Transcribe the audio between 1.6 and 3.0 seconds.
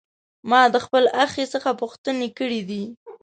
پوښتنې کړې دي.